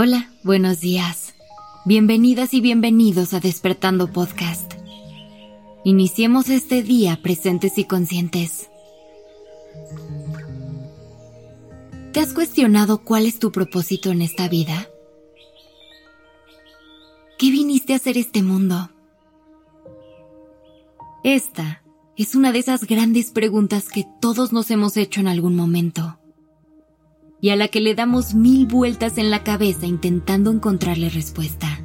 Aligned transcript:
Hola, 0.00 0.30
buenos 0.44 0.78
días. 0.80 1.34
Bienvenidas 1.84 2.54
y 2.54 2.60
bienvenidos 2.60 3.34
a 3.34 3.40
Despertando 3.40 4.12
Podcast. 4.12 4.74
Iniciemos 5.82 6.50
este 6.50 6.84
día 6.84 7.18
presentes 7.20 7.78
y 7.78 7.84
conscientes. 7.84 8.70
¿Te 12.12 12.20
has 12.20 12.32
cuestionado 12.32 12.98
cuál 12.98 13.26
es 13.26 13.40
tu 13.40 13.50
propósito 13.50 14.12
en 14.12 14.22
esta 14.22 14.48
vida? 14.48 14.88
¿Qué 17.36 17.50
viniste 17.50 17.92
a 17.92 17.96
hacer 17.96 18.18
este 18.18 18.44
mundo? 18.44 18.90
Esta 21.24 21.82
es 22.16 22.36
una 22.36 22.52
de 22.52 22.60
esas 22.60 22.84
grandes 22.84 23.32
preguntas 23.32 23.88
que 23.88 24.06
todos 24.20 24.52
nos 24.52 24.70
hemos 24.70 24.96
hecho 24.96 25.18
en 25.18 25.26
algún 25.26 25.56
momento 25.56 26.17
y 27.40 27.50
a 27.50 27.56
la 27.56 27.68
que 27.68 27.80
le 27.80 27.94
damos 27.94 28.34
mil 28.34 28.66
vueltas 28.66 29.18
en 29.18 29.30
la 29.30 29.44
cabeza 29.44 29.86
intentando 29.86 30.50
encontrarle 30.50 31.08
respuesta. 31.08 31.80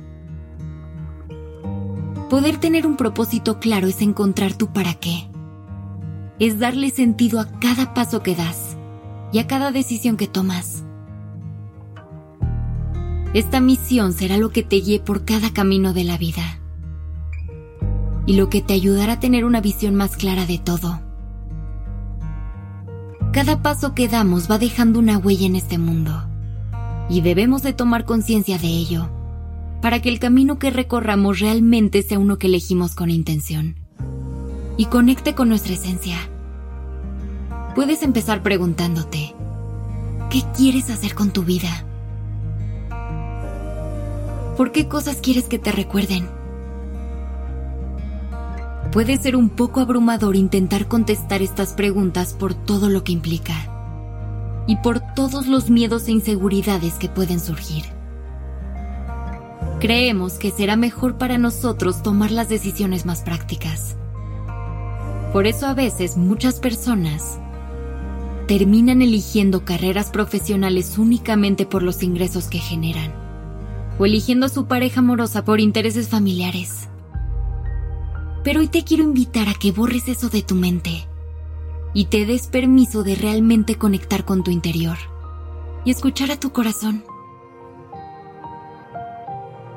Poder 2.29 2.57
tener 2.57 2.87
un 2.87 2.97
propósito 2.97 3.59
claro 3.59 3.87
es 3.87 4.01
encontrar 4.01 4.55
tu 4.55 4.73
para 4.73 4.95
qué. 4.95 5.29
Es 6.39 6.57
darle 6.57 6.89
sentido 6.89 7.39
a 7.39 7.45
cada 7.59 7.93
paso 7.93 8.23
que 8.23 8.35
das 8.35 8.75
y 9.31 9.39
a 9.39 9.47
cada 9.47 9.71
decisión 9.71 10.17
que 10.17 10.27
tomas. 10.27 10.83
Esta 13.35 13.59
misión 13.59 14.13
será 14.13 14.37
lo 14.37 14.49
que 14.49 14.63
te 14.63 14.77
guíe 14.77 14.99
por 14.99 15.25
cada 15.25 15.53
camino 15.53 15.93
de 15.93 16.03
la 16.03 16.17
vida 16.17 16.59
y 18.25 18.33
lo 18.33 18.49
que 18.49 18.61
te 18.61 18.73
ayudará 18.73 19.13
a 19.13 19.19
tener 19.19 19.45
una 19.45 19.61
visión 19.61 19.95
más 19.95 20.15
clara 20.15 20.45
de 20.45 20.57
todo 20.57 21.01
cada 23.33 23.63
paso 23.63 23.95
que 23.95 24.07
damos 24.07 24.49
va 24.49 24.59
dejando 24.59 24.99
una 24.99 25.17
huella 25.17 25.47
en 25.47 25.55
este 25.55 25.79
mundo 25.79 26.29
y 27.09 27.21
debemos 27.21 27.63
de 27.63 27.73
tomar 27.73 28.05
conciencia 28.05 28.59
de 28.59 28.67
ello 28.67 29.09
para 29.81 30.03
que 30.03 30.09
el 30.09 30.19
camino 30.19 30.59
que 30.59 30.69
recorramos 30.69 31.39
realmente 31.39 32.03
sea 32.03 32.19
uno 32.19 32.37
que 32.37 32.45
elegimos 32.45 32.93
con 32.93 33.09
intención 33.09 33.75
y 34.77 34.85
conecte 34.85 35.33
con 35.33 35.49
nuestra 35.49 35.73
esencia. 35.73 36.15
Puedes 37.73 38.03
empezar 38.03 38.43
preguntándote, 38.43 39.33
¿qué 40.29 40.43
quieres 40.55 40.91
hacer 40.91 41.15
con 41.15 41.31
tu 41.31 41.41
vida? 41.41 41.85
¿Por 44.55 44.71
qué 44.71 44.87
cosas 44.87 45.17
quieres 45.17 45.45
que 45.45 45.57
te 45.57 45.71
recuerden? 45.71 46.29
Puede 48.93 49.17
ser 49.17 49.35
un 49.35 49.49
poco 49.49 49.79
abrumador 49.79 50.35
intentar 50.35 50.87
contestar 50.87 51.41
estas 51.41 51.73
preguntas 51.73 52.33
por 52.33 52.53
todo 52.53 52.89
lo 52.89 53.03
que 53.03 53.11
implica 53.11 53.55
y 54.67 54.75
por 54.75 54.99
todos 55.15 55.47
los 55.47 55.71
miedos 55.71 56.07
e 56.07 56.11
inseguridades 56.11 56.93
que 56.99 57.09
pueden 57.09 57.39
surgir. 57.39 57.85
Creemos 59.79 60.33
que 60.33 60.51
será 60.51 60.75
mejor 60.75 61.17
para 61.17 61.39
nosotros 61.39 62.03
tomar 62.03 62.29
las 62.29 62.49
decisiones 62.49 63.03
más 63.03 63.21
prácticas. 63.21 63.97
Por 65.33 65.47
eso 65.47 65.65
a 65.65 65.73
veces 65.73 66.15
muchas 66.15 66.59
personas 66.59 67.39
terminan 68.47 69.01
eligiendo 69.01 69.65
carreras 69.65 70.11
profesionales 70.11 70.99
únicamente 70.99 71.65
por 71.65 71.81
los 71.81 72.03
ingresos 72.03 72.45
que 72.45 72.59
generan, 72.59 73.11
o 73.97 74.05
eligiendo 74.05 74.45
a 74.45 74.49
su 74.49 74.67
pareja 74.67 74.99
amorosa 74.99 75.43
por 75.43 75.59
intereses 75.59 76.09
familiares 76.09 76.89
pero 78.43 78.59
hoy 78.59 78.67
te 78.67 78.83
quiero 78.83 79.03
invitar 79.03 79.47
a 79.47 79.53
que 79.53 79.71
borres 79.71 80.07
eso 80.07 80.29
de 80.29 80.41
tu 80.41 80.55
mente 80.55 81.07
y 81.93 82.05
te 82.05 82.25
des 82.25 82.47
permiso 82.47 83.03
de 83.03 83.15
realmente 83.15 83.75
conectar 83.75 84.25
con 84.25 84.43
tu 84.43 84.51
interior 84.51 84.97
y 85.85 85.91
escuchar 85.91 86.31
a 86.31 86.39
tu 86.39 86.51
corazón. 86.51 87.03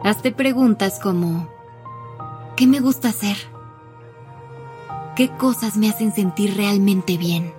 Hazte 0.03 0.32
preguntas 0.32 0.99
como, 1.00 1.49
¿qué 2.56 2.66
me 2.66 2.81
gusta 2.81 3.09
hacer? 3.09 3.37
¿Qué 5.15 5.31
cosas 5.31 5.77
me 5.77 5.88
hacen 5.88 6.12
sentir 6.15 6.56
realmente 6.56 7.16
bien? 7.16 7.53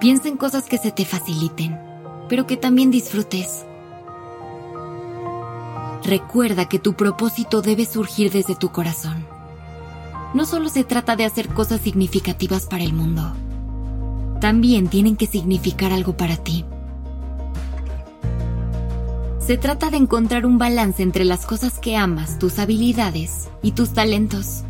Piensa 0.00 0.28
en 0.28 0.36
cosas 0.36 0.64
que 0.64 0.78
se 0.78 0.92
te 0.92 1.04
faciliten, 1.04 1.78
pero 2.28 2.46
que 2.46 2.56
también 2.56 2.90
disfrutes. 2.90 3.64
Recuerda 6.08 6.70
que 6.70 6.78
tu 6.78 6.94
propósito 6.94 7.60
debe 7.60 7.84
surgir 7.84 8.32
desde 8.32 8.54
tu 8.54 8.70
corazón. 8.72 9.26
No 10.32 10.46
solo 10.46 10.70
se 10.70 10.82
trata 10.82 11.16
de 11.16 11.26
hacer 11.26 11.48
cosas 11.48 11.82
significativas 11.82 12.64
para 12.64 12.82
el 12.82 12.94
mundo, 12.94 13.34
también 14.40 14.88
tienen 14.88 15.16
que 15.16 15.26
significar 15.26 15.92
algo 15.92 16.16
para 16.16 16.38
ti. 16.38 16.64
Se 19.38 19.58
trata 19.58 19.90
de 19.90 19.98
encontrar 19.98 20.46
un 20.46 20.56
balance 20.56 21.02
entre 21.02 21.26
las 21.26 21.44
cosas 21.44 21.78
que 21.78 21.98
amas, 21.98 22.38
tus 22.38 22.58
habilidades 22.58 23.50
y 23.62 23.72
tus 23.72 23.92
talentos, 23.92 24.62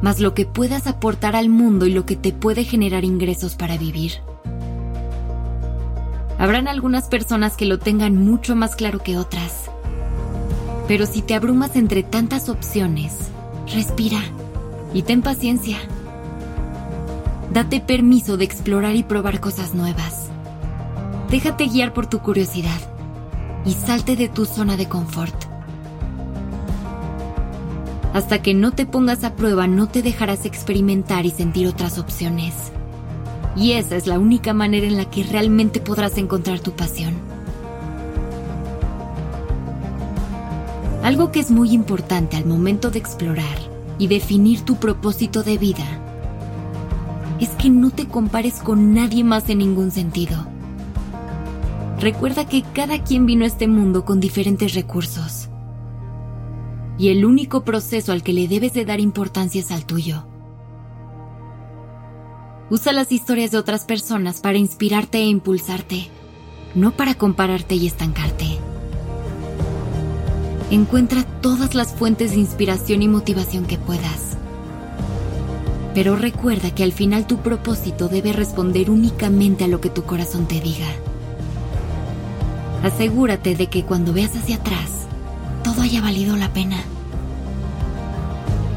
más 0.00 0.18
lo 0.18 0.32
que 0.32 0.46
puedas 0.46 0.86
aportar 0.86 1.36
al 1.36 1.50
mundo 1.50 1.84
y 1.84 1.92
lo 1.92 2.06
que 2.06 2.16
te 2.16 2.32
puede 2.32 2.64
generar 2.64 3.04
ingresos 3.04 3.54
para 3.54 3.76
vivir. 3.76 4.12
Habrán 6.38 6.68
algunas 6.68 7.08
personas 7.08 7.54
que 7.58 7.66
lo 7.66 7.78
tengan 7.78 8.16
mucho 8.16 8.56
más 8.56 8.76
claro 8.76 9.00
que 9.00 9.18
otras 9.18 9.65
pero 10.88 11.06
si 11.06 11.22
te 11.22 11.34
abrumas 11.34 11.76
entre 11.76 12.02
tantas 12.02 12.48
opciones, 12.48 13.12
respira 13.72 14.20
y 14.94 15.02
ten 15.02 15.22
paciencia. 15.22 15.78
Date 17.52 17.80
permiso 17.80 18.36
de 18.36 18.44
explorar 18.44 18.96
y 18.96 19.02
probar 19.02 19.40
cosas 19.40 19.74
nuevas. 19.74 20.28
Déjate 21.30 21.66
guiar 21.66 21.92
por 21.92 22.06
tu 22.06 22.20
curiosidad 22.20 22.80
y 23.64 23.72
salte 23.72 24.14
de 24.14 24.28
tu 24.28 24.44
zona 24.44 24.76
de 24.76 24.88
confort. 24.88 25.34
Hasta 28.14 28.40
que 28.40 28.54
no 28.54 28.72
te 28.72 28.86
pongas 28.86 29.24
a 29.24 29.34
prueba 29.34 29.66
no 29.66 29.88
te 29.88 30.02
dejarás 30.02 30.46
experimentar 30.46 31.26
y 31.26 31.30
sentir 31.30 31.66
otras 31.66 31.98
opciones. 31.98 32.54
Y 33.56 33.72
esa 33.72 33.96
es 33.96 34.06
la 34.06 34.18
única 34.18 34.54
manera 34.54 34.86
en 34.86 34.96
la 34.96 35.10
que 35.10 35.24
realmente 35.24 35.80
podrás 35.80 36.16
encontrar 36.16 36.60
tu 36.60 36.72
pasión. 36.72 37.25
Algo 41.06 41.30
que 41.30 41.38
es 41.38 41.52
muy 41.52 41.70
importante 41.70 42.36
al 42.36 42.46
momento 42.46 42.90
de 42.90 42.98
explorar 42.98 43.56
y 43.96 44.08
definir 44.08 44.62
tu 44.62 44.74
propósito 44.74 45.44
de 45.44 45.56
vida 45.56 45.86
es 47.38 47.50
que 47.50 47.70
no 47.70 47.92
te 47.92 48.08
compares 48.08 48.54
con 48.54 48.92
nadie 48.92 49.22
más 49.22 49.48
en 49.48 49.58
ningún 49.58 49.92
sentido. 49.92 50.48
Recuerda 52.00 52.48
que 52.48 52.64
cada 52.74 53.04
quien 53.04 53.24
vino 53.24 53.44
a 53.44 53.46
este 53.46 53.68
mundo 53.68 54.04
con 54.04 54.18
diferentes 54.18 54.74
recursos. 54.74 55.48
Y 56.98 57.10
el 57.10 57.24
único 57.24 57.62
proceso 57.62 58.10
al 58.10 58.24
que 58.24 58.32
le 58.32 58.48
debes 58.48 58.72
de 58.72 58.84
dar 58.84 58.98
importancia 58.98 59.60
es 59.60 59.70
al 59.70 59.86
tuyo. 59.86 60.26
Usa 62.68 62.92
las 62.92 63.12
historias 63.12 63.52
de 63.52 63.58
otras 63.58 63.84
personas 63.84 64.40
para 64.40 64.58
inspirarte 64.58 65.18
e 65.18 65.26
impulsarte, 65.26 66.08
no 66.74 66.96
para 66.96 67.14
compararte 67.14 67.76
y 67.76 67.86
estancarte. 67.86 68.55
Encuentra 70.70 71.22
todas 71.40 71.76
las 71.76 71.92
fuentes 71.92 72.32
de 72.32 72.38
inspiración 72.38 73.00
y 73.00 73.06
motivación 73.06 73.66
que 73.66 73.78
puedas. 73.78 74.36
Pero 75.94 76.16
recuerda 76.16 76.74
que 76.74 76.82
al 76.82 76.92
final 76.92 77.28
tu 77.28 77.38
propósito 77.38 78.08
debe 78.08 78.32
responder 78.32 78.90
únicamente 78.90 79.62
a 79.62 79.68
lo 79.68 79.80
que 79.80 79.90
tu 79.90 80.02
corazón 80.02 80.46
te 80.46 80.60
diga. 80.60 80.88
Asegúrate 82.82 83.54
de 83.54 83.68
que 83.68 83.84
cuando 83.84 84.12
veas 84.12 84.34
hacia 84.34 84.56
atrás, 84.56 84.90
todo 85.62 85.82
haya 85.82 86.00
valido 86.00 86.36
la 86.36 86.52
pena. 86.52 86.78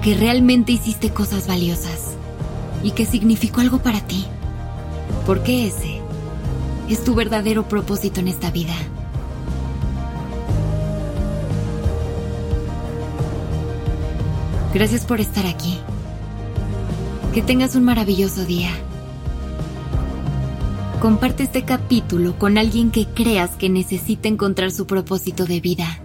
Que 0.04 0.14
realmente 0.14 0.72
hiciste 0.72 1.10
cosas 1.10 1.48
valiosas 1.48 2.14
y 2.84 2.92
que 2.92 3.06
significó 3.06 3.62
algo 3.62 3.80
para 3.80 4.02
ti. 4.02 4.26
Porque 5.26 5.66
ese 5.66 6.02
es 6.88 7.04
tu 7.04 7.16
verdadero 7.16 7.68
propósito 7.68 8.20
en 8.20 8.28
esta 8.28 8.52
vida. 8.52 8.76
Gracias 14.74 15.04
por 15.04 15.20
estar 15.20 15.48
aquí. 15.48 15.80
Que 17.34 17.42
tengas 17.42 17.76
un 17.76 17.84
maravilloso 17.84 18.46
día. 18.46 18.70
Comparte 21.02 21.44
este 21.44 21.64
capítulo 21.64 22.38
con 22.38 22.58
alguien 22.58 22.92
que 22.92 23.08
creas 23.08 23.56
que 23.56 23.70
necesita 23.70 24.28
encontrar 24.28 24.70
su 24.70 24.86
propósito 24.86 25.46
de 25.46 25.60
vida. 25.60 26.04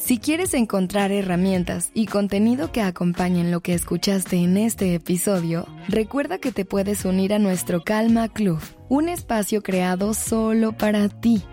Si 0.00 0.18
quieres 0.18 0.52
encontrar 0.52 1.12
herramientas 1.12 1.90
y 1.94 2.06
contenido 2.06 2.72
que 2.72 2.82
acompañen 2.82 3.52
lo 3.52 3.60
que 3.60 3.72
escuchaste 3.72 4.36
en 4.36 4.56
este 4.56 4.94
episodio, 4.94 5.66
recuerda 5.88 6.38
que 6.38 6.50
te 6.50 6.64
puedes 6.64 7.04
unir 7.04 7.32
a 7.32 7.38
nuestro 7.38 7.84
Calma 7.84 8.28
Club, 8.28 8.58
un 8.88 9.08
espacio 9.08 9.62
creado 9.62 10.12
solo 10.12 10.72
para 10.72 11.08
ti, 11.08 11.44